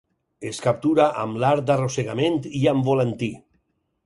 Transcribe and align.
Es 0.51 0.61
captura 0.67 1.05
amb 1.25 1.37
l'art 1.43 1.67
d'arrossegament 1.67 2.41
i 2.63 2.63
amb 2.73 2.89
volantí. 2.93 3.31